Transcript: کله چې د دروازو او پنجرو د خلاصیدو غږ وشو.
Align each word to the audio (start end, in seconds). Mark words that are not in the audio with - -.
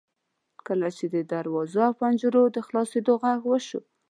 کله 0.67 0.87
چې 0.97 1.05
د 1.13 1.15
دروازو 1.31 1.79
او 1.87 1.93
پنجرو 2.01 2.43
د 2.55 2.57
خلاصیدو 2.67 3.13
غږ 3.23 3.41
وشو. 3.47 3.79